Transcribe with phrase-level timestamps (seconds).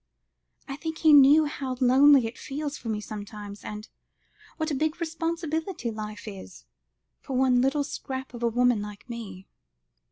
[0.67, 3.87] I think he knew how lonely it feels for me sometimes, and
[4.57, 6.65] what a big responsibility life is,
[7.19, 9.45] for one little scrap of a woman like me."